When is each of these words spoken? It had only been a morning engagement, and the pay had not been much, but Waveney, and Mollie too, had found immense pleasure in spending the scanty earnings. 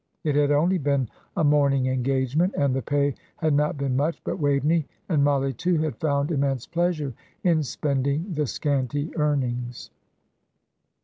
It 0.23 0.33
had 0.35 0.49
only 0.49 0.79
been 0.79 1.09
a 1.37 1.43
morning 1.43 1.85
engagement, 1.85 2.55
and 2.57 2.73
the 2.73 2.81
pay 2.81 3.13
had 3.37 3.53
not 3.53 3.77
been 3.77 3.95
much, 3.95 4.19
but 4.23 4.39
Waveney, 4.39 4.87
and 5.07 5.23
Mollie 5.23 5.53
too, 5.53 5.77
had 5.77 5.95
found 5.99 6.31
immense 6.31 6.65
pleasure 6.65 7.13
in 7.43 7.61
spending 7.61 8.33
the 8.33 8.47
scanty 8.47 9.15
earnings. 9.15 9.91